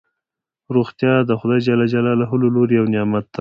[0.75, 1.67] روغتیا دخدای ج
[2.05, 2.13] له
[2.53, 3.29] لوری یو نعمت دی